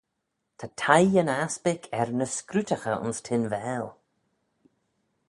[0.57, 3.85] Ta teiy yn aspick er ny scrutaghey ayns Tinvaal.